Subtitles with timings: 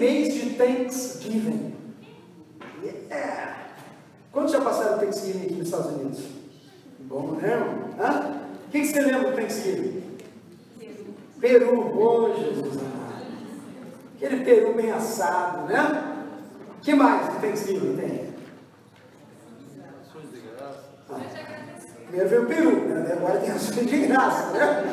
[0.00, 1.74] mês de Thanksgiving.
[2.82, 3.56] Yeah.
[4.32, 6.20] Quantos já passaram Thanksgiving aqui nos Estados Unidos?
[7.00, 7.52] Bom, né?
[8.00, 8.40] Hã?
[8.66, 10.02] O que, que você lembra do Thanksgiving?
[10.78, 11.14] Peru.
[11.40, 13.26] Peru, oh Jesus amado.
[14.16, 16.24] Aquele peru bem assado, né?
[16.78, 18.30] O que mais do Thanksgiving tem?
[21.10, 21.20] Ah,
[22.06, 23.12] primeiro veio o peru, né?
[23.12, 24.84] agora tem ações de graça, né?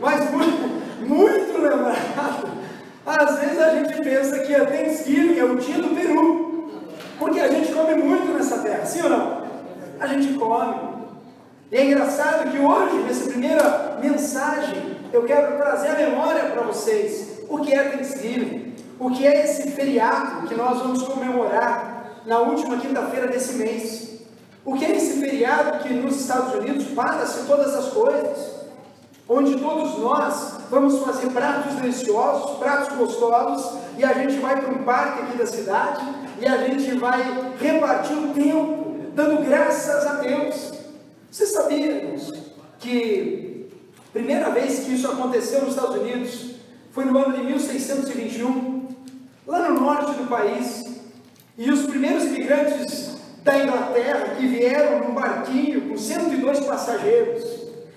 [0.00, 2.61] Mas muito, muito lembrado
[3.04, 6.70] às vezes a gente pensa que a Thanksgiving é o dia do peru,
[7.18, 9.42] porque a gente come muito nessa terra, sim ou não?
[9.98, 10.76] A gente come.
[11.70, 17.40] E é engraçado que hoje, nessa primeira mensagem, eu quero trazer a memória para vocês
[17.48, 22.78] o que é Thanksgiving, o que é esse feriado que nós vamos comemorar na última
[22.78, 24.12] quinta-feira desse mês.
[24.64, 28.52] O que é esse feriado que nos Estados Unidos para-se todas as coisas,
[29.28, 34.82] onde todos nós vamos fazer pratos deliciosos, pratos gostosos, e a gente vai para um
[34.84, 36.02] parque aqui da cidade,
[36.40, 37.20] e a gente vai
[37.60, 40.72] repartir o tempo, dando graças a Deus.
[41.30, 42.16] Você sabia,
[42.78, 43.68] que
[44.08, 46.54] a primeira vez que isso aconteceu nos Estados Unidos
[46.90, 48.88] foi no ano de 1621,
[49.46, 50.84] lá no norte do país,
[51.58, 57.44] e os primeiros imigrantes da Inglaterra que vieram num barquinho com 102 passageiros,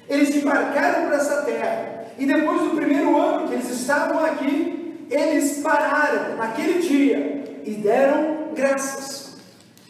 [0.09, 5.59] eles embarcaram para essa terra e depois do primeiro ano que eles estavam aqui, eles
[5.59, 9.35] pararam naquele dia e deram graças.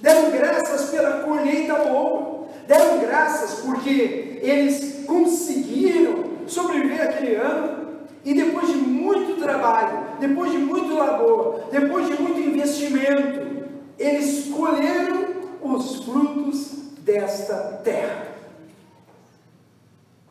[0.01, 2.47] Deram graças pela colheita boa.
[2.67, 7.85] Deram graças porque eles conseguiram sobreviver aquele ano.
[8.23, 13.65] E depois de muito trabalho, depois de muito labor, depois de muito investimento,
[13.99, 15.27] eles colheram
[15.61, 18.25] os frutos desta terra.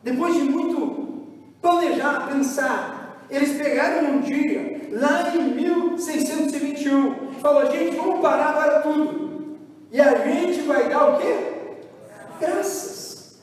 [0.03, 1.14] Depois de muito
[1.65, 3.25] planejar, pensar.
[3.27, 9.57] Eles pegaram um dia, lá em 1621, falou, gente, vamos parar agora tudo.
[9.91, 11.73] E a gente vai dar o quê?
[12.39, 13.39] Graças.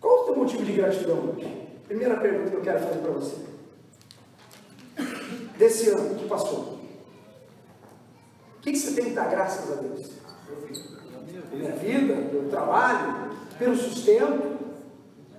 [0.00, 1.68] Qual o teu motivo de gratidão hoje?
[1.88, 3.36] Primeira pergunta que eu quero fazer para você.
[5.58, 6.78] Desse ano que passou.
[8.58, 10.10] O que, que você tem que dar graças a Deus?
[11.52, 14.63] Minha vida, meu trabalho, pelo sustento,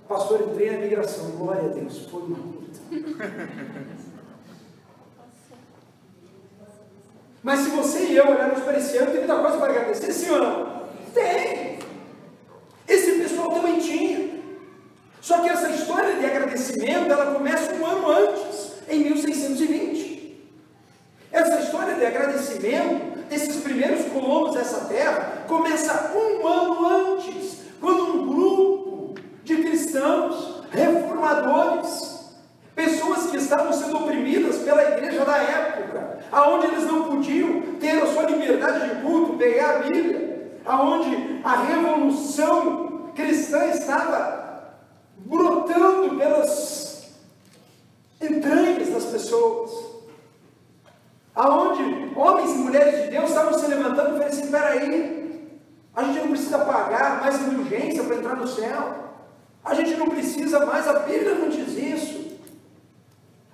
[0.08, 1.30] Pastor, entrei na migração.
[1.32, 2.06] Glória a Deus.
[2.06, 2.80] Foi uma luta.
[7.42, 10.30] Mas se você e eu olharmos para esse ano, tem muita coisa para agradecer, sim
[10.30, 10.82] ou não?
[11.14, 11.78] Tem.
[12.88, 14.42] Esse pessoal também tinha.
[15.20, 20.40] Só que essa história de agradecimento, ela começa um ano antes, em 1620.
[21.32, 28.26] Essa história de agradecimento desses primeiros colonos dessa terra começa um ano antes, quando um
[28.26, 29.14] grupo
[29.44, 32.32] de cristãos, reformadores,
[32.74, 38.06] pessoas que estavam sendo oprimidas pela igreja da época, aonde eles não podiam ter a
[38.06, 44.74] sua liberdade de culto, pegar a Bíblia, aonde a revolução cristã estava
[45.16, 47.14] brotando pelas
[48.20, 49.70] entranhas das pessoas,
[51.34, 55.50] aonde homens e mulheres de Deus estavam se levantando e falando assim: peraí,
[55.94, 59.06] a gente não precisa pagar mais indulgência para entrar no céu.
[59.64, 62.25] A gente não precisa mais, a Bíblia não diz isso.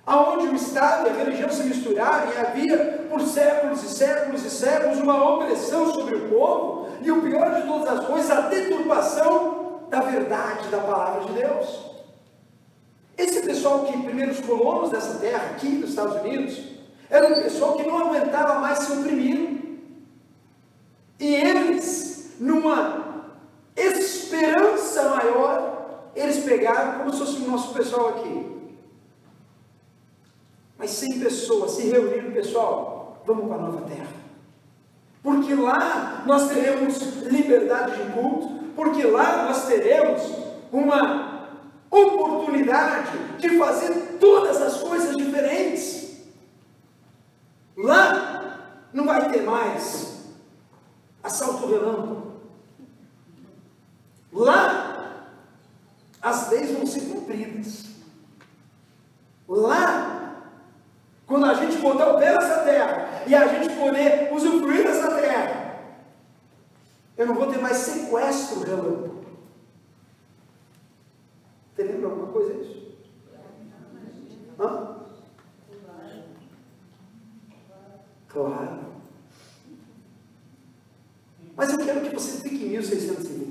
[0.05, 4.49] Aonde o Estado e a religião se misturaram e havia por séculos e séculos e
[4.49, 9.83] séculos uma opressão sobre o povo, e o pior de todas as coisas, a deturpação
[9.89, 11.79] da verdade da palavra de Deus.
[13.17, 16.61] Esse pessoal que, primeiros colonos dessa terra, aqui nos Estados Unidos,
[17.09, 19.61] era um pessoal que não aguentava mais ser oprimido.
[21.19, 23.31] E eles, numa
[23.75, 28.52] esperança maior, eles pegaram como se fosse o nosso pessoal aqui.
[30.77, 34.07] Mas 100 pessoas se reuniram, pessoal, vamos para a nova terra.
[35.21, 40.21] Porque lá nós teremos liberdade de culto, porque lá nós teremos
[40.71, 41.49] uma
[41.89, 46.17] oportunidade de fazer todas as coisas diferentes.
[47.77, 48.59] Lá
[48.91, 50.25] não vai ter mais
[51.23, 52.33] assalto relâmpago.
[54.31, 54.93] Lá
[56.21, 57.85] as leis vão ser cumpridas.
[59.47, 60.22] Lá,
[61.25, 65.79] quando a gente botar o pé nessa terra e a gente poder usufruir dessa terra,
[67.17, 69.23] eu não vou ter mais sequestro relâmpago.
[71.73, 72.93] Entendendo alguma coisa isso?
[74.59, 74.97] Hã?
[78.27, 78.79] Claro.
[81.55, 83.43] Mas eu quero que você fique em 1620.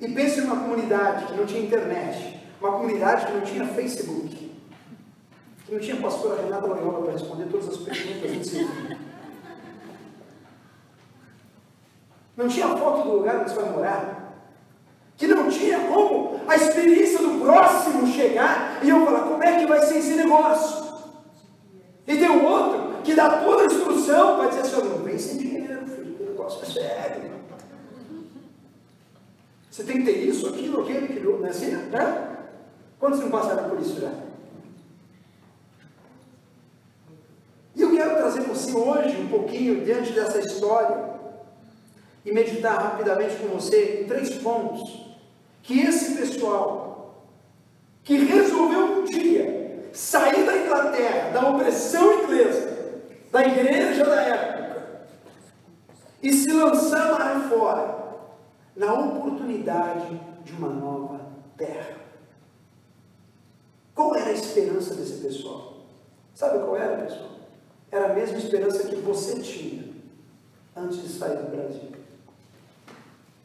[0.00, 4.49] E pense numa comunidade que não tinha internet, uma comunidade que não tinha Facebook,
[5.70, 8.30] não tinha a pastora Renata Loyola para responder todas as perguntas
[12.36, 14.34] Não tinha foto do lugar onde você vai morar.
[15.16, 19.66] Que não tinha como a experiência do próximo chegar e eu falar, como é que
[19.66, 20.90] vai ser esse negócio?
[22.06, 25.36] E tem um outro que dá toda a instrução para dizer assim, não vem sem
[25.36, 27.30] dinheiro, filho, o negócio é sério.
[29.70, 31.72] Você tem que ter isso, aquilo, aquilo, aquilo, não é assim?
[31.72, 32.36] Né?
[32.98, 34.10] Quantos não passaram por isso já?
[37.76, 37.90] E eu
[38.70, 41.10] você hoje um pouquinho diante dessa história
[42.24, 45.06] e meditar rapidamente com você em três pontos
[45.62, 47.24] que esse pessoal
[48.02, 53.00] que resolveu um dia sair da Inglaterra, da opressão inglesa,
[53.30, 55.06] da igreja da época,
[56.22, 57.98] e se lançar lá fora
[58.76, 61.20] na oportunidade de uma nova
[61.56, 61.96] terra.
[63.94, 65.78] Qual era a esperança desse pessoal?
[66.34, 67.39] Sabe qual era, pessoal?
[67.90, 69.88] Era a mesma esperança que você tinha
[70.76, 71.90] antes de sair do Brasil.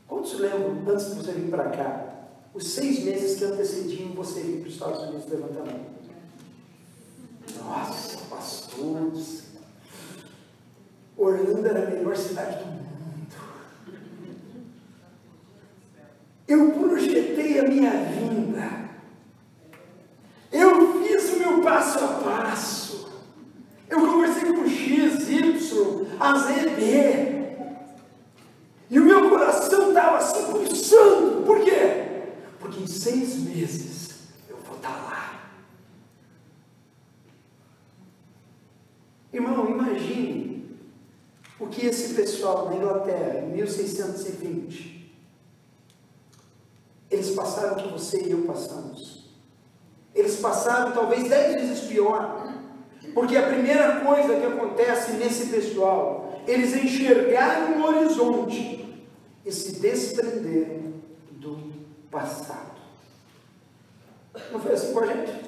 [0.07, 2.15] Quantos lembram, antes de você vir para cá,
[2.53, 5.95] os seis meses que antecediam você vir para os Estados Unidos levantamento?
[7.63, 9.45] Nossa, pastores!
[11.17, 12.85] Orlando era a melhor cidade do mundo.
[16.47, 18.89] Eu projetei a minha vinda.
[20.51, 23.09] Eu fiz o meu passo a passo.
[23.89, 27.35] Eu conversei com X, Y, A, Z, B.
[28.89, 31.43] E o meu coração estava assim pulsando.
[31.45, 32.31] Por quê?
[32.59, 34.09] Porque em seis meses
[34.49, 35.49] eu vou estar lá.
[39.33, 40.65] Irmão, imagine
[41.59, 42.13] o que esse
[42.45, 45.15] pessoal na Inglaterra, em 1620,
[47.09, 49.25] eles passaram o que você e eu passamos.
[50.13, 52.53] Eles passaram talvez dez vezes pior.
[53.13, 59.03] Porque a primeira coisa que acontece nesse pessoal, eles enxergaram o horizonte
[59.45, 60.93] e se desprenderam
[61.31, 61.73] do
[62.11, 62.75] passado.
[64.51, 65.45] Não foi assim com a gente?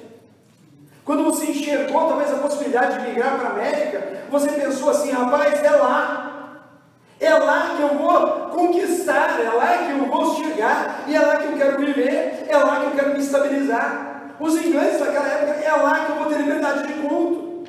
[1.04, 5.62] Quando você enxergou talvez a possibilidade de migrar para a América, você pensou assim, rapaz,
[5.62, 6.28] é lá.
[7.20, 11.36] É lá que eu vou conquistar, é lá que eu vou chegar, e é lá
[11.36, 14.36] que eu quero viver, é lá que eu quero me estabilizar.
[14.40, 17.64] Os ingleses naquela época, é lá que eu vou ter liberdade de culto,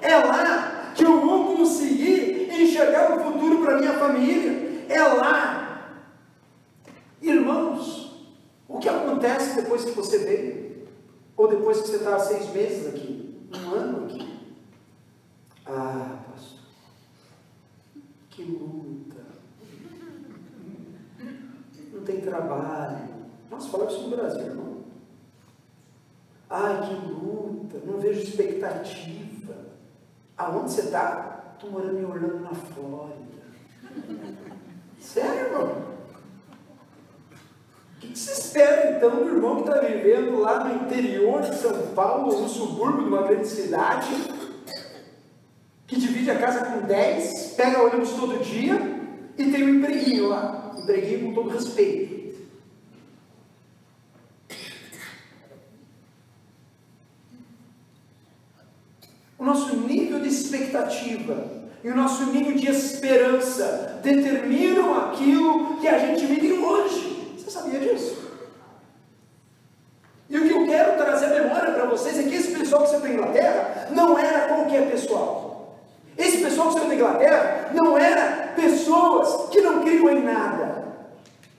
[0.00, 5.98] é lá que eu vou conseguir enxergar o futuro para minha família, é lá.
[7.20, 8.26] Irmãos,
[8.68, 10.86] o que acontece depois que você veio?
[11.36, 14.38] Ou depois que você está seis meses aqui, um ano aqui?
[15.64, 16.58] Ah, pastor,
[18.28, 19.22] que luta.
[21.90, 23.08] Não tem trabalho.
[23.50, 24.71] Nossa, fala isso no Brasil, irmão.
[26.54, 29.54] Ai, que luta, não vejo expectativa.
[30.36, 31.54] Aonde você está?
[31.54, 33.42] Estou morando em Orlando, na Flórida.
[35.00, 35.92] Sério, irmão?
[37.96, 41.94] O que você espera então do irmão que está vivendo lá no interior de São
[41.94, 44.12] Paulo, no subúrbio de uma grande cidade,
[45.86, 48.78] que divide a casa com 10, pega ônibus todo dia
[49.38, 50.74] e tem um empreguinho lá.
[50.76, 52.12] Empreguinho com todo respeito.
[59.32, 65.98] O nosso nível de expectativa e o nosso nível de esperança determinam aquilo que a
[65.98, 67.36] gente vive hoje.
[67.36, 68.22] Você sabia disso?
[70.30, 72.88] E o que eu quero trazer a memória para vocês é que esse pessoal que
[72.88, 75.76] você tem na Inglaterra não era qualquer pessoal.
[76.16, 80.82] Esse pessoal que saiu da Inglaterra não era pessoas que não criam em nada.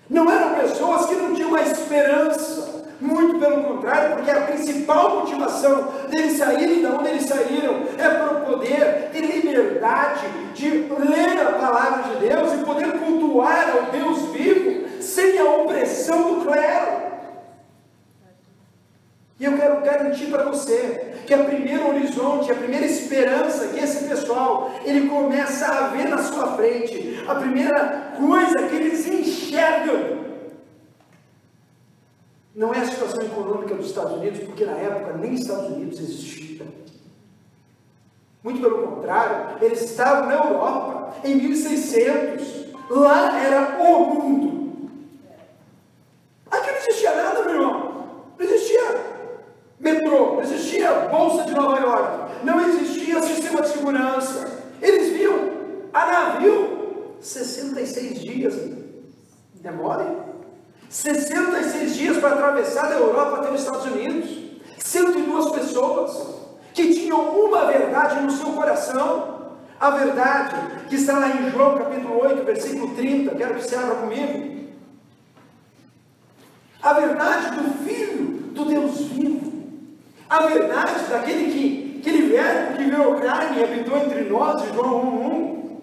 [0.10, 2.73] Não eram pessoas que não tinham uma esperança.
[3.04, 8.40] Muito pelo contrário, porque a principal motivação deles saírem de onde eles saíram é para
[8.40, 14.88] poder ter liberdade de ler a palavra de Deus e poder cultuar ao Deus vivo
[15.02, 17.04] sem a opressão do clero.
[19.38, 24.06] E eu quero garantir para você que a primeira horizonte, a primeira esperança que esse
[24.08, 30.13] pessoal ele começa a ver na sua frente, a primeira coisa que eles enxergam
[32.56, 36.66] não é a situação econômica dos Estados Unidos, porque na época nem Estados Unidos existia.
[38.44, 42.64] Muito pelo contrário, eles estavam na Europa em 1600.
[42.90, 44.90] Lá era o mundo.
[46.52, 47.94] Aqui não existia nada, meu irmão.
[48.38, 48.82] Não existia
[49.80, 54.62] metrô, não existia Bolsa de Nova York, não existia sistema de segurança.
[54.82, 55.52] Eles viam
[55.94, 58.56] a navio 66 dias.
[59.56, 60.06] Demore?
[60.94, 64.30] 66 dias para atravessar da Europa até os Estados Unidos.
[64.78, 66.34] 102 pessoas.
[66.74, 69.54] que tinham uma verdade no seu coração.
[69.80, 70.56] A verdade
[70.90, 74.72] que está lá em João capítulo 8, versículo 30, quero que você abra comigo.
[76.82, 79.52] A verdade do Filho do Deus vivo.
[80.30, 85.78] A verdade daquele que, aquele verbo que veio carne e habitou entre nós, João 1,1.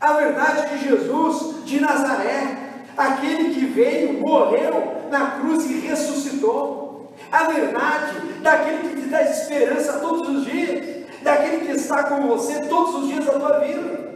[0.00, 2.61] A verdade de Jesus de Nazaré,
[2.96, 7.12] aquele que veio, morreu na cruz e ressuscitou.
[7.30, 12.60] A verdade daquele que te dá esperança todos os dias, daquele que está com você
[12.68, 14.12] todos os dias da tua vida.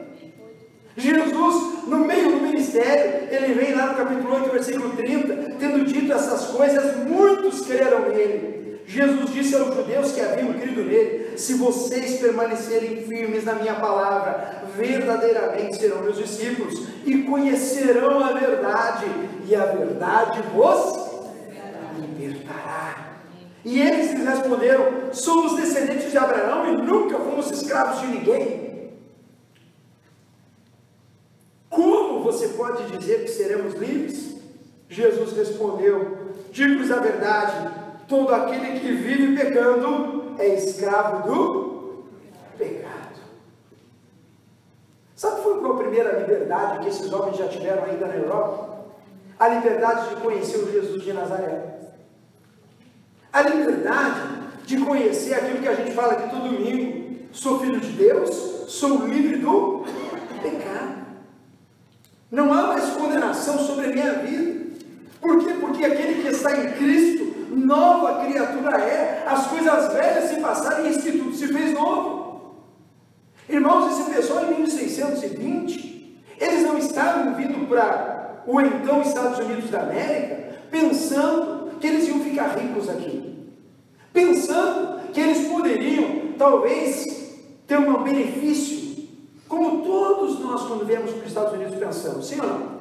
[0.97, 6.12] Jesus, no meio do ministério, ele vem lá no capítulo 8, versículo 30, tendo dito
[6.12, 8.66] essas coisas, muitos creram nele.
[8.87, 14.62] Jesus disse aos judeus que haviam crido nele: Se vocês permanecerem firmes na minha palavra,
[14.76, 19.07] verdadeiramente serão meus discípulos e conhecerão a verdade,
[19.45, 21.07] e a verdade vos
[21.99, 23.16] libertará.
[23.64, 28.93] E eles lhes responderam: Somos descendentes de Abraão e nunca fomos escravos de ninguém.
[31.69, 34.37] Como você pode dizer que seremos livres?
[34.88, 37.75] Jesus respondeu: Digo-lhes a verdade,
[38.09, 42.05] todo aquele que vive pecando é escravo do
[42.57, 42.97] pecado.
[45.15, 48.85] Sabe qual foi a primeira liberdade que esses homens já tiveram ainda na Europa?
[49.39, 51.77] A liberdade de conhecer o Jesus de Nazaré.
[53.33, 54.21] A liberdade
[54.65, 57.29] de conhecer aquilo que a gente fala aqui todo domingo.
[57.33, 58.31] Sou filho de Deus,
[58.69, 59.85] sou livre do
[60.43, 61.07] pecado.
[62.31, 64.67] Não há mais condenação sobre a minha vida.
[65.21, 65.55] Por quê?
[65.61, 67.25] Porque aquele que está em Cristo,
[67.57, 69.25] nova criatura é.
[69.27, 72.57] As coisas velhas se passaram e esse tudo se fez novo.
[73.49, 79.81] Irmãos, esse pessoal em 1620, eles não estavam vindo para o então Estados Unidos da
[79.81, 83.53] América pensando que eles iam ficar ricos aqui.
[84.13, 87.05] Pensando que eles poderiam, talvez,
[87.67, 88.87] ter um benefício
[89.49, 92.77] como todos nós, quando viemos para os Estados Unidos, pensamos, sim ou não?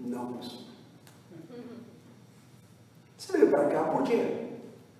[0.00, 0.71] Não, pastor.
[3.42, 4.22] Veio para cá por quê?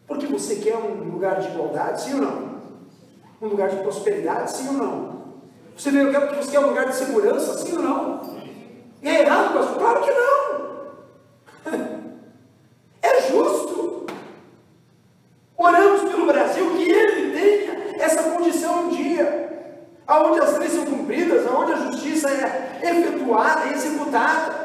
[0.04, 2.52] Porque você quer um lugar de igualdade, sim ou não?
[3.40, 5.22] Um lugar de prosperidade, sim ou não?
[5.76, 8.20] Você veio cá porque você quer um lugar de segurança, sim ou não?
[9.00, 9.78] E é errado, pastor?
[9.78, 12.02] Claro que não!
[13.04, 14.06] É justo.
[15.56, 21.46] Oramos pelo Brasil que ele tenha essa condição um dia, aonde as leis são cumpridas,
[21.46, 24.62] aonde a justiça é efetuada e executada,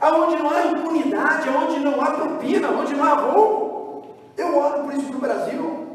[0.00, 4.16] aonde não há impunidade, aonde não há propina, aonde não há roubo.
[4.36, 5.88] Eu oro por isso para o Brasil.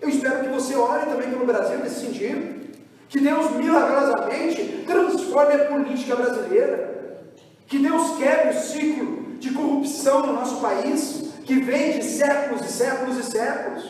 [0.00, 2.56] Eu espero que você ore também pelo Brasil nesse sentido.
[3.08, 4.84] Que Deus milagrosamente
[5.36, 6.96] transforme a política brasileira.
[7.66, 12.72] Que Deus quebre o ciclo de corrupção no nosso país, que vem de séculos e
[12.72, 13.84] séculos e séculos.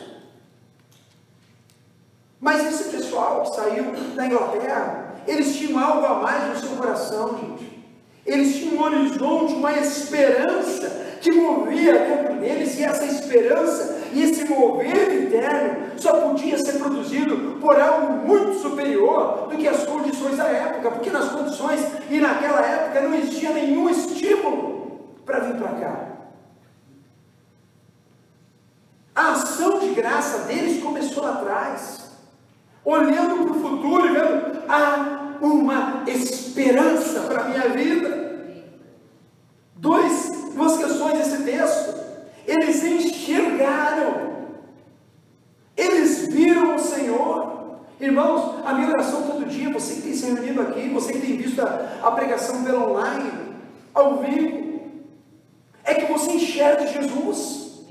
[2.39, 3.85] Mas esse pessoal que saiu
[4.15, 7.77] da Inglaterra, eles tinham algo a mais no seu coração, gente.
[8.25, 10.89] Eles tinham um horizonte, uma esperança
[11.21, 17.59] que movia dentro deles, e essa esperança e esse mover interno só podia ser produzido
[17.61, 22.65] por algo muito superior do que as condições da época, porque nas condições e naquela
[22.65, 26.07] época não existia nenhum estímulo para vir para cá.
[29.13, 32.09] A ação de graça deles começou lá atrás
[32.83, 38.55] olhando para o futuro e vendo, há uma esperança para a minha vida.
[39.75, 42.06] Dois, duas questões desse texto.
[42.47, 44.47] Eles enxergaram,
[45.75, 47.57] eles viram o Senhor.
[47.99, 51.35] Irmãos, a minha oração todo dia, você que tem se reunido aqui, você que tem
[51.35, 53.31] visto a, a pregação pela online,
[53.93, 54.79] ao vivo,
[55.83, 57.81] é que você enxergue Jesus,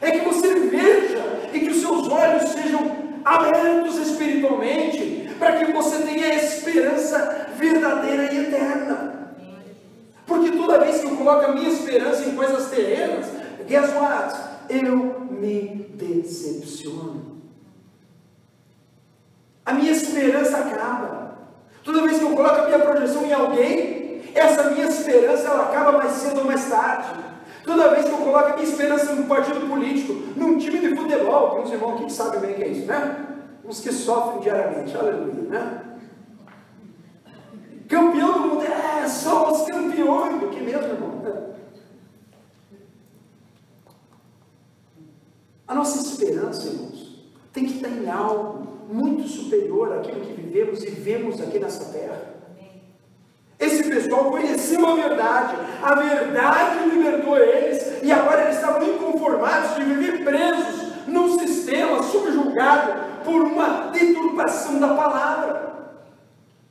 [0.00, 5.98] é que você veja e que os seus olhos sejam abertos espiritualmente, para que você
[5.98, 9.34] tenha esperança verdadeira e eterna.
[10.26, 13.26] Porque toda vez que eu coloco a minha esperança em coisas terrenas,
[13.66, 14.34] guess what?
[14.68, 17.42] Eu me decepciono.
[19.64, 21.36] A minha esperança acaba.
[21.82, 25.92] Toda vez que eu coloco a minha projeção em alguém, essa minha esperança ela acaba
[25.92, 27.08] mais cedo ou mais tarde.
[27.64, 31.50] Toda vez que eu coloco a minha esperança num partido político, num time de futebol,
[31.50, 33.26] tem uns irmãos aqui que sabem bem o que é isso, né?
[33.64, 35.82] Uns que sofrem diariamente, aleluia, né?
[37.88, 41.55] Campeão do mundo, é, somos campeões do que mesmo, irmão?
[45.68, 50.90] A nossa esperança, irmãos, tem que estar em algo muito superior àquilo que vivemos e
[50.90, 52.36] vemos aqui nessa terra.
[53.58, 59.82] Esse pessoal conheceu a verdade, a verdade libertou eles, e agora eles estavam inconformados de
[59.82, 65.65] viver presos num sistema subjugado por uma deturpação da palavra.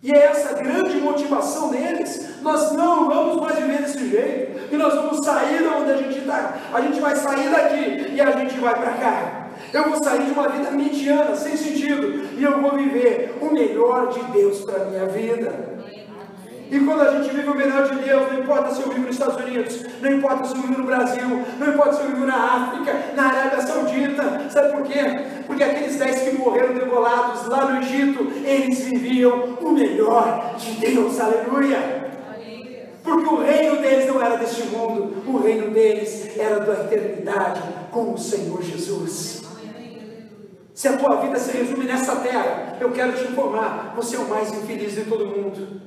[0.04, 2.42] E é essa grande motivação deles.
[2.42, 4.74] Nós não vamos mais viver desse jeito.
[4.74, 6.56] E nós vamos sair de onde a gente está.
[6.74, 9.48] A gente vai sair daqui e a gente vai para cá.
[9.74, 12.38] Eu vou sair de uma vida mediana, sem sentido.
[12.38, 15.75] E eu vou viver o melhor de Deus para a minha vida.
[16.72, 19.15] E quando a gente vive o melhor de Deus, não importa se eu vivo nos
[19.15, 22.36] Estados Unidos, não importa se eu vivo no Brasil, não importa se eu vivo na
[22.36, 25.00] África, na Arábia Saudita, sabe por quê?
[25.45, 31.19] Porque aqueles dez que morreram degolados lá no Egito, eles viviam o melhor de Deus,
[31.19, 32.05] aleluia.
[33.03, 38.13] Porque o reino deles não era deste mundo, o reino deles era da eternidade com
[38.13, 39.43] o Senhor Jesus.
[40.74, 44.27] Se a tua vida se resume nessa terra, eu quero te informar, você é o
[44.27, 45.81] mais infeliz de todo mundo.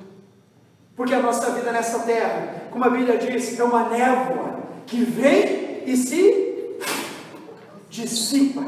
[0.99, 5.85] Porque a nossa vida nessa terra, como a Bíblia diz, é uma névoa que vem
[5.87, 6.77] e se
[7.89, 8.65] dissipa.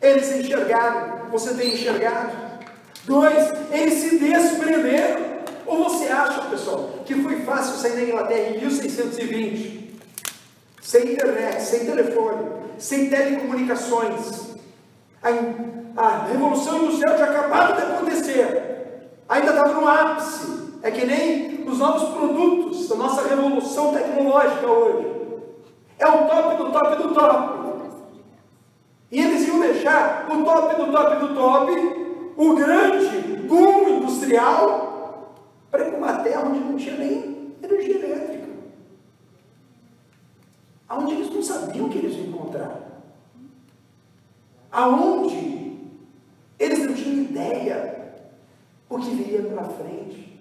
[0.00, 2.30] Eles enxergaram, você tem enxergado.
[3.06, 5.20] Dois, eles se desprenderam.
[5.66, 9.98] Ou você acha, pessoal, que foi fácil sair da Inglaterra em 1620,
[10.80, 14.54] sem internet, sem telefone, sem telecomunicações?
[15.20, 15.30] A,
[16.00, 18.70] a Revolução Industrial tinha acabado de acontecer
[19.30, 20.60] ainda estava no ápice.
[20.82, 25.06] É que nem os novos produtos da nossa revolução tecnológica hoje.
[25.98, 27.60] É o top do top do top.
[29.12, 31.72] E eles iam deixar o top do top do top,
[32.36, 35.34] o grande boom industrial,
[35.70, 38.48] para uma terra onde não tinha nem energia elétrica.
[40.88, 42.80] Aonde eles não sabiam que eles iam encontrar.
[44.72, 45.76] Aonde
[46.58, 47.99] eles não tinham ideia
[48.90, 50.38] o que viria pela frente.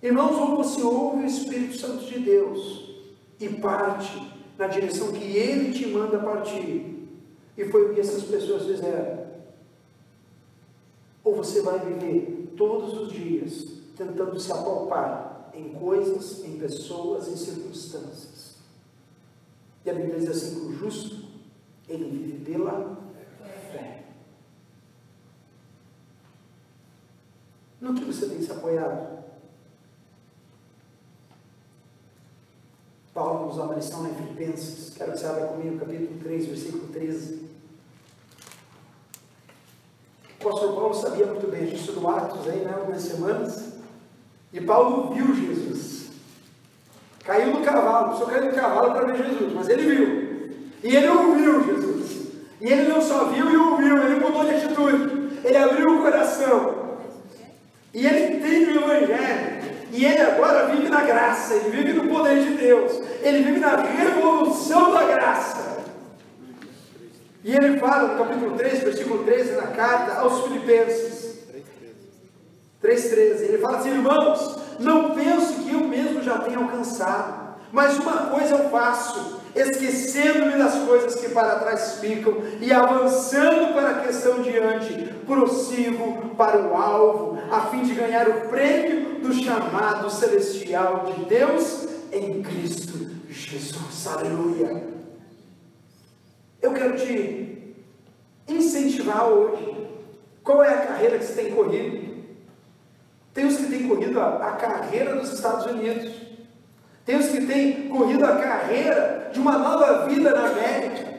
[0.00, 2.94] Irmãos, ou você ouve o Espírito Santo de Deus
[3.38, 7.08] e parte na direção que Ele te manda partir,
[7.56, 9.26] e foi o que essas pessoas fizeram.
[11.24, 17.36] Ou você vai viver todos os dias tentando se apalpar em coisas, em pessoas, em
[17.36, 18.56] circunstâncias.
[19.84, 21.24] E a Bíblia diz assim: que o justo,
[21.88, 22.96] ele vive pela
[23.72, 24.04] fé.
[27.90, 29.18] No que você tem se apoiado?
[33.12, 34.94] Paulo nos dá uma lição em Filipenses.
[34.96, 37.50] Quero que você abra comigo, capítulo 3, versículo 13.
[40.38, 43.72] O apóstolo Paulo sabia muito bem, gente estudou Atos aí, né, algumas semanas.
[44.52, 46.10] E Paulo viu Jesus.
[47.24, 50.70] Caiu no cavalo, precisou cair no cavalo para ver Jesus, mas ele viu.
[50.84, 52.28] E ele ouviu Jesus.
[52.60, 55.40] E ele não só viu e ouviu, ele mudou de atitude.
[55.44, 56.79] Ele abriu o coração.
[57.92, 59.60] E ele entende o Evangelho.
[59.92, 63.74] E ele agora vive na graça, ele vive no poder de Deus, ele vive na
[63.76, 65.80] revolução da graça.
[67.42, 71.40] E ele fala no capítulo 3, versículo 13, na carta aos Filipenses.
[72.82, 73.42] 3,13.
[73.42, 78.56] Ele fala assim: irmãos, não penso que eu mesmo já tenha alcançado, mas uma coisa
[78.56, 84.92] eu faço esquecendo-me das coisas que para trás ficam e avançando para a questão diante,
[85.26, 91.86] prossigo para o alvo, a fim de ganhar o prêmio do chamado celestial de Deus
[92.12, 94.06] em Cristo Jesus.
[94.06, 94.82] Aleluia.
[96.60, 97.74] Eu quero te
[98.46, 99.88] incentivar hoje.
[100.42, 102.10] Qual é a carreira que você tem corrido?
[103.32, 106.12] Tem os que têm corrido a, a carreira dos Estados Unidos.
[107.04, 111.14] Tem os que têm corrido a carreira de uma nova vida na América.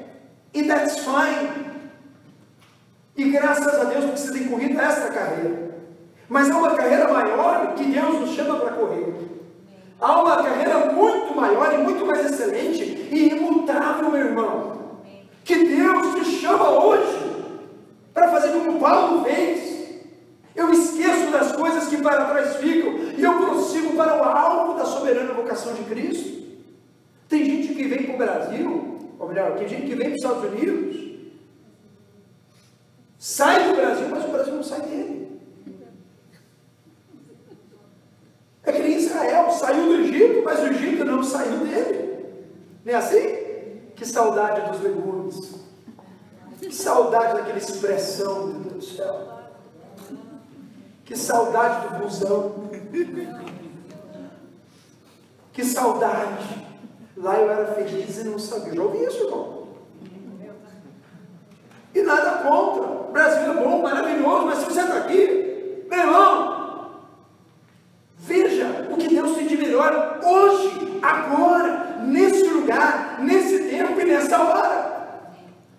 [0.54, 1.72] E that's fine.
[3.16, 5.72] E graças a Deus porque você tem corrido esta carreira.
[6.28, 9.14] Mas é uma carreira maior que Deus nos chama para correr.
[10.00, 15.02] Há uma carreira muito maior e muito mais excelente e imutável, meu irmão.
[15.44, 17.32] Que Deus te chama hoje
[18.14, 19.72] para fazer como Paulo fez.
[20.56, 24.86] Eu esqueço das coisas que para trás ficam e eu prossigo para o alvo da
[24.86, 26.41] soberana vocação de Cristo.
[27.32, 30.22] Tem gente que vem para o Brasil, ou melhor, tem gente que vem para os
[30.22, 30.98] Estados Unidos,
[33.18, 35.42] sai do Brasil, mas o Brasil não sai dele.
[38.64, 42.26] É que nem Israel, saiu do Egito, mas o Egito não saiu dele.
[42.84, 43.94] Não é assim?
[43.96, 45.56] Que saudade dos legumes.
[46.60, 49.40] Que saudade daquela expressão, meu Deus do céu.
[51.06, 52.70] Que saudade do busão.
[55.54, 56.71] Que saudade.
[57.22, 58.74] Lá eu era feliz e não sabia.
[58.74, 59.68] Já ouvi isso, irmão.
[61.94, 62.84] E nada contra.
[62.84, 66.92] O Brasil é bom, maravilhoso, mas se você está aqui, meu irmão,
[68.18, 71.00] veja o que Deus tem de melhor hoje.
[71.02, 74.92] agora, nesse lugar, nesse tempo e nessa hora.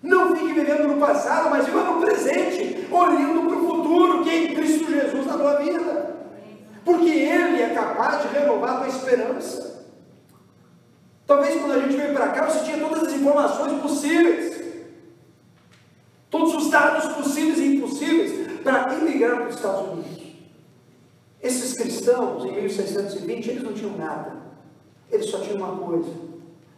[0.01, 4.43] Não fique vivendo no passado, mas viva no presente, olhando para o futuro, que é
[4.43, 6.15] em Cristo Jesus na tua vida.
[6.85, 9.72] Porque Ele é capaz de renovar a tua esperança.
[11.33, 14.63] Talvez quando a gente veio para cá, você tinha todas as informações possíveis,
[16.29, 20.23] todos os dados possíveis e impossíveis para emigrar para os Estados Unidos.
[21.41, 24.43] Esses cristãos, em 1620, eles não tinham nada.
[25.11, 26.11] Eles só tinham uma coisa: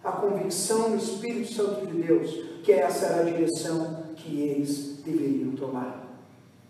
[0.02, 2.32] a convicção no Espírito Santo de Deus,
[2.64, 6.02] que essa era a direção que eles deveriam tomar.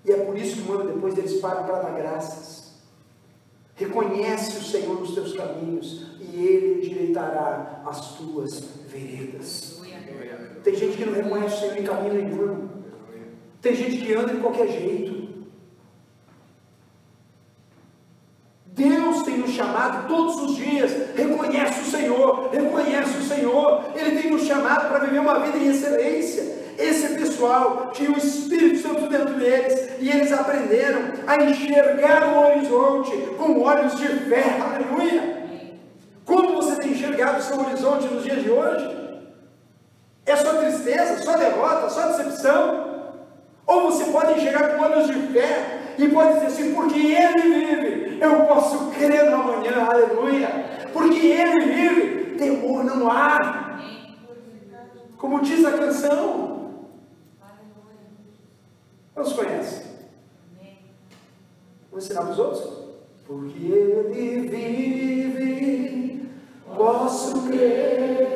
[0.04, 2.65] E é por isso que um ano depois eles param para dar graças.
[3.76, 9.82] Reconhece o Senhor nos teus caminhos e Ele endireitará as tuas veredas.
[10.64, 12.70] Tem gente que não reconhece o Senhor em caminho nenhum.
[13.62, 15.26] Tem gente que anda de qualquer jeito.
[18.68, 24.32] Deus tem nos chamado todos os dias, reconhece o Senhor, reconhece o Senhor, Ele tem
[24.32, 26.55] nos chamado para viver uma vida em excelência.
[26.78, 33.12] Esse pessoal tinha o Espírito Santo dentro deles e eles aprenderam a enxergar o horizonte
[33.38, 35.36] com olhos de fé, aleluia.
[36.26, 39.06] Como você tem enxergado o seu horizonte nos dias de hoje?
[40.26, 42.96] É só tristeza, só derrota, só decepção?
[43.66, 48.20] Ou você pode enxergar com olhos de fé e pode dizer assim, porque Ele vive,
[48.22, 50.50] eu posso crer no amanhã, aleluia.
[50.92, 53.80] Porque Ele vive, temor não há.
[55.18, 56.55] Como diz a canção.
[59.16, 59.84] Quantos conhecem?
[61.90, 62.86] Vamos ensinar para os outros?
[63.26, 66.30] Porque Ele vive,
[66.76, 68.35] posso crer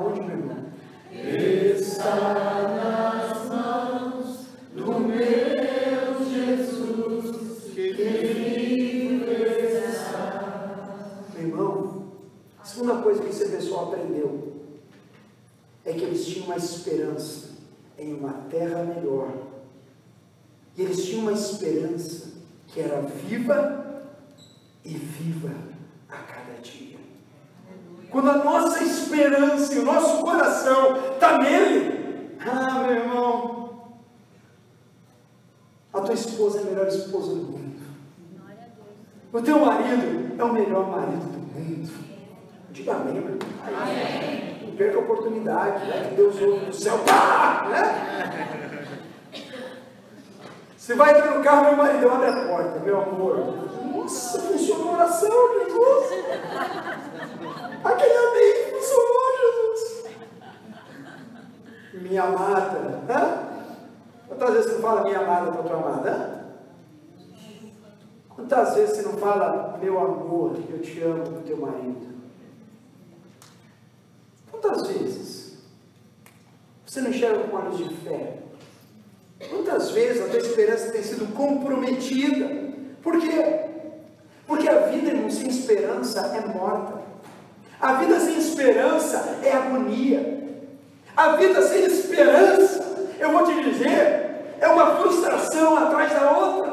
[0.00, 0.56] Aonde, meu irmão?
[0.56, 0.59] Está.
[39.40, 41.90] O teu marido é o melhor marido do mundo.
[42.72, 43.38] Diga amém, meu
[43.80, 44.66] Amém.
[44.66, 46.08] Não perca a oportunidade, né?
[46.10, 47.66] Que Deus ouve do céu, pá!
[47.70, 48.84] Né?
[50.76, 53.54] Você vai entrar no carro, meu marido abre a porta, meu amor.
[53.94, 56.24] Nossa, funcionou a oração, Jesus.
[57.82, 60.04] Aquele amém funcionou, Jesus.
[61.94, 63.00] Minha amada.
[63.08, 63.38] Hã?
[64.28, 66.39] Quantas vezes você fala minha amada para tua amada?
[68.50, 72.08] Quantas vezes você não fala meu amor, eu te amo para o teu marido?
[74.50, 75.58] Quantas vezes
[76.84, 78.38] você não enxerga com olhos de fé?
[79.48, 82.74] Quantas vezes a tua esperança tem sido comprometida?
[83.00, 83.66] Por quê?
[84.48, 87.02] Porque a vida irmão, sem esperança é morta.
[87.80, 90.58] A vida sem esperança é agonia.
[91.16, 96.69] A vida sem esperança, eu vou te dizer, é uma frustração atrás da outra.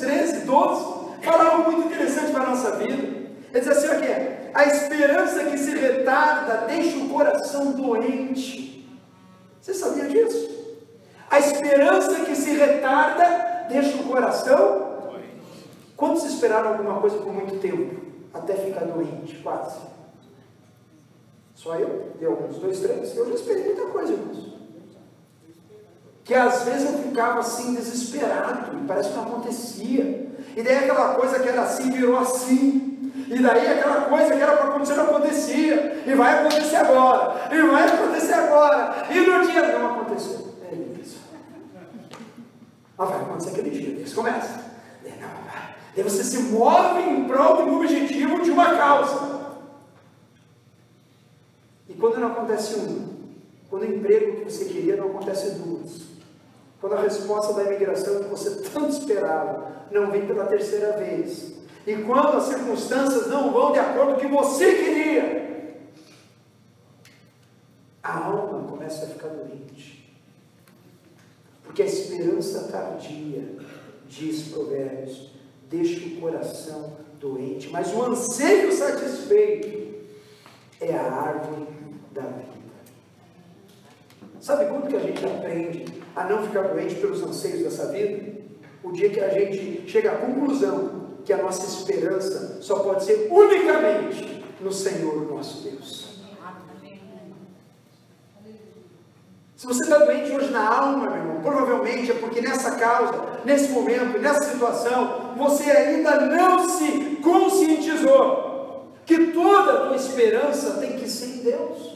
[0.00, 0.84] Provérbios 13, 12,
[1.22, 2.92] fala algo muito interessante para a nossa vida.
[2.92, 4.06] Ele diz assim: aqui,
[4.54, 8.88] a esperança que se retarda deixa o coração doente.
[9.60, 10.58] Você sabia disso?
[11.30, 14.88] A esperança que se retarda deixa o coração.
[15.96, 18.00] Quantos esperaram alguma coisa por muito tempo?
[18.32, 19.78] Até ficar doente, quase.
[21.54, 22.12] Só eu?
[22.18, 23.14] Deu alguns dois, três?
[23.14, 24.49] Eu já esperei muita coisa, irmãos.
[26.30, 30.30] Que às vezes eu ficava assim, desesperado, e parece que não acontecia.
[30.56, 33.12] E daí aquela coisa que era assim virou assim.
[33.26, 36.04] E daí aquela coisa que era para acontecer não acontecia.
[36.06, 37.48] E vai acontecer agora.
[37.50, 39.06] E vai acontecer agora.
[39.10, 40.54] E no dia não aconteceu.
[40.70, 41.18] É isso.
[42.96, 44.00] Mas vai acontecer aquele dia.
[44.00, 44.70] Isso começa.
[45.02, 49.56] Daí você se move em prol de um objetivo, de uma causa.
[51.88, 53.18] E quando não acontece um,
[53.68, 56.09] quando o emprego que você queria não acontece duas,
[56.80, 61.54] quando a resposta da imigração que você tanto esperava não vem pela terceira vez,
[61.86, 65.40] e quando as circunstâncias não vão de acordo com o que você queria,
[68.02, 70.10] a alma começa a ficar doente.
[71.62, 73.56] Porque a esperança tardia,
[74.08, 75.30] diz Provérbios,
[75.68, 79.94] deixa o coração doente, mas o anseio satisfeito
[80.80, 81.66] é a árvore
[82.12, 82.49] da vida.
[84.40, 85.84] Sabe quando que a gente aprende
[86.16, 88.40] a não ficar doente pelos anseios dessa vida?
[88.82, 93.28] O dia que a gente chega à conclusão que a nossa esperança só pode ser
[93.30, 96.10] unicamente no Senhor nosso Deus.
[99.54, 103.12] Se você está doente hoje na alma, meu irmão, provavelmente é porque nessa causa,
[103.44, 110.96] nesse momento, nessa situação, você ainda não se conscientizou que toda a tua esperança tem
[110.96, 111.89] que ser em Deus.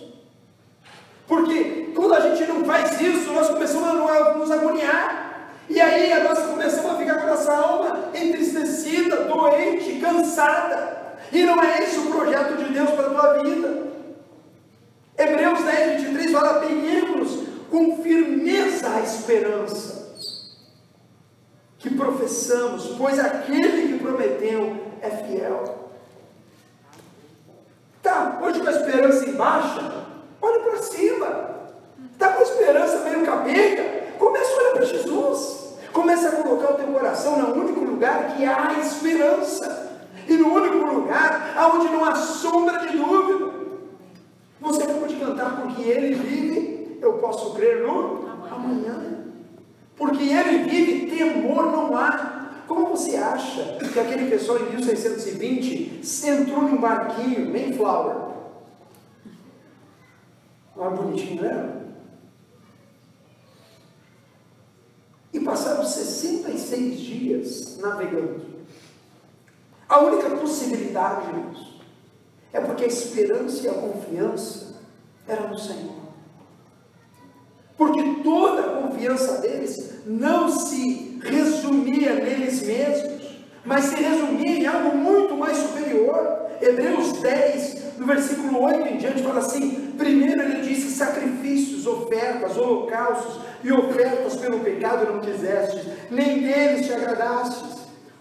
[1.26, 5.50] Porque quando a gente não faz isso, nós começamos a nos agoniar.
[5.68, 11.16] E aí nós começamos a ficar com a nossa alma entristecida, doente, cansada.
[11.32, 13.84] E não é esse o projeto de Deus para a tua vida.
[15.16, 20.04] Hebreus 10, 23 fala: Peguemos com firmeza a esperança
[21.78, 25.90] que professamos, pois aquele que prometeu é fiel.
[28.02, 30.06] Tá, hoje com a esperança em baixa,
[30.44, 31.54] olha para cima.
[32.12, 33.83] Está com a esperança meio capenga,
[34.18, 35.64] começa a olhar para Jesus.
[35.92, 39.92] Começa a colocar o teu coração no único lugar que há esperança.
[40.28, 43.52] E no único lugar aonde não há sombra de dúvida.
[44.61, 49.24] Você pode cantar porque ele vive, eu posso crer no amanhã.
[49.96, 52.62] Porque ele vive, temor não há.
[52.66, 58.23] Como você acha que aquele pessoal em 1620 entrou num barquinho, Mayflower?
[60.76, 61.82] Olha bonitinho, né?
[65.32, 68.44] E passaram 66 dias navegando.
[69.88, 71.80] A única possibilidade, irmãos,
[72.52, 74.74] é porque a esperança e a confiança
[75.26, 76.04] eram no Senhor.
[77.76, 84.96] Porque toda a confiança deles não se resumia neles mesmos, mas se resumia em algo
[84.96, 86.46] muito mais superior.
[86.60, 93.40] Hebreus 10, no versículo 8 em diante, fala assim: primeiro ele disse: sacrifícios, ofertas, holocaustos
[93.62, 97.78] e ofertas pelo pecado não quisestes, nem deles te agradastes,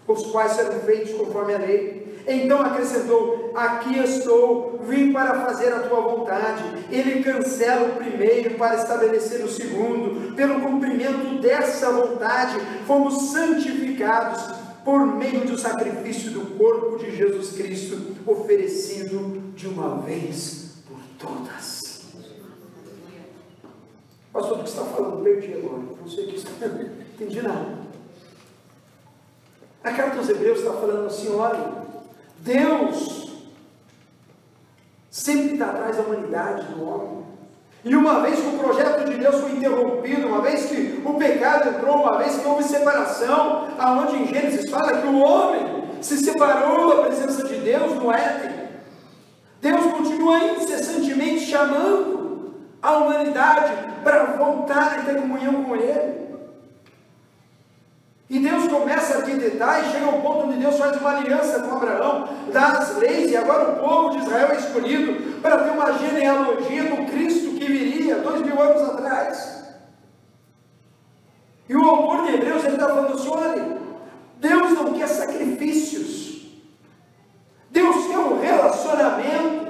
[0.07, 2.03] os quais serão feitos conforme a lei.
[2.27, 6.63] Então acrescentou: Aqui estou, vim para fazer a tua vontade.
[6.89, 10.33] Ele cancela o primeiro para estabelecer o segundo.
[10.35, 12.55] Pelo cumprimento dessa vontade,
[12.87, 14.41] fomos santificados
[14.85, 20.62] por meio do sacrifício do corpo de Jesus Cristo, oferecido de uma vez
[21.23, 22.03] todas.
[24.33, 25.23] Pastor, o que está falando?
[25.23, 25.83] Perdi agora.
[25.99, 26.67] Não sei o que está.
[26.67, 27.83] Não entendi nada.
[29.83, 31.71] A carta dos Hebreus está falando assim: olha,
[32.39, 33.31] Deus
[35.09, 37.23] sempre está atrás da humanidade, do homem.
[37.85, 41.69] E uma vez que o projeto de Deus foi interrompido, uma vez que o pecado
[41.69, 46.95] entrou, uma vez que houve separação, aonde em Gênesis fala que o homem se separou
[46.95, 48.52] da presença de Deus no Éden.
[49.63, 53.71] Deus continua incessantemente chamando a humanidade
[54.03, 56.21] para voltar a ter comunhão com Ele.
[58.29, 61.77] E Deus começa a arquitetar e chega ao ponto onde Deus faz uma aliança com
[61.77, 65.93] Abraão, dá as leis, e agora o povo de Israel é escolhido para ter uma
[65.97, 69.63] genealogia do Cristo que viria dois mil anos atrás.
[71.69, 73.77] E o autor de Hebreus está falando assim: olha,
[74.39, 76.33] Deus não quer sacrifícios,
[77.73, 79.63] Deus quer um relacionamento.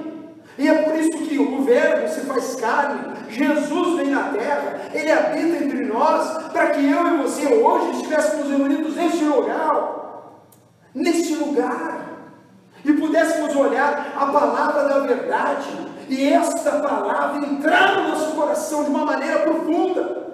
[0.56, 5.64] E é por isso o Verbo se faz carne, Jesus vem na terra, Ele habita
[5.64, 9.94] entre nós, para que eu e você hoje estivéssemos reunidos neste lugar,
[10.94, 12.04] neste lugar,
[12.84, 15.68] e pudéssemos olhar a palavra da verdade,
[16.08, 20.24] e esta palavra entrar no nosso coração de uma maneira profunda.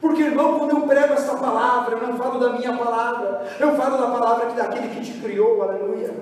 [0.00, 3.96] Porque, irmão, quando eu prego esta palavra, eu não falo da minha palavra, eu falo
[3.96, 6.12] da palavra daquele que te criou, aleluia.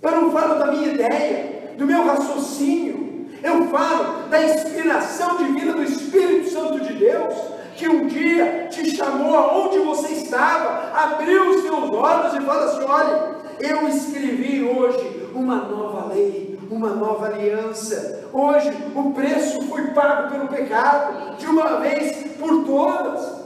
[0.00, 5.82] Eu não falo da minha ideia, do meu raciocínio, eu falo da inspiração divina do
[5.82, 7.34] Espírito Santo de Deus,
[7.76, 12.84] que um dia te chamou aonde você estava, abriu os seus olhos e fala assim:
[12.84, 18.24] olha, eu escrevi hoje uma nova lei, uma nova aliança.
[18.32, 23.45] Hoje o preço foi pago pelo pecado, de uma vez por todas.